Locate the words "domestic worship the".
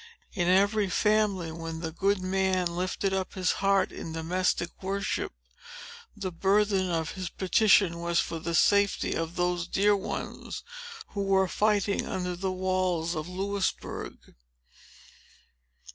4.13-6.31